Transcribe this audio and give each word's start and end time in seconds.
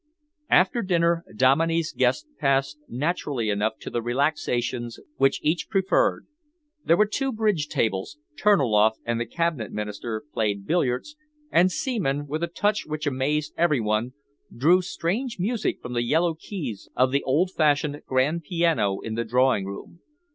After 0.49 0.81
dinner, 0.81 1.23
Dominey's 1.35 1.93
guests 1.93 2.25
passed 2.39 2.79
naturally 2.89 3.51
enough 3.51 3.73
to 3.81 3.91
the 3.91 4.01
relaxations 4.01 4.99
which 5.17 5.39
each 5.43 5.69
preferred. 5.69 6.25
There 6.83 6.97
were 6.97 7.05
two 7.05 7.31
bridge 7.31 7.67
tables, 7.67 8.17
Terniloff 8.35 8.97
and 9.05 9.19
the 9.21 9.27
Cabinet 9.27 9.71
Minister 9.71 10.23
played 10.33 10.65
billiards, 10.65 11.17
and 11.51 11.71
Seaman, 11.71 12.25
with 12.25 12.41
a 12.41 12.47
touch 12.47 12.87
which 12.87 13.05
amazed 13.05 13.53
every 13.59 13.79
one, 13.79 14.13
drew 14.51 14.81
strange 14.81 15.37
music 15.37 15.79
from 15.83 15.93
the 15.93 16.01
yellow 16.01 16.33
keys 16.33 16.89
of 16.95 17.11
the 17.11 17.21
old 17.21 17.51
fashioned 17.51 18.01
grand 18.07 18.41
piano 18.41 19.01
in 19.01 19.13
the 19.13 19.23
drawing 19.23 19.67
room. 19.67 19.99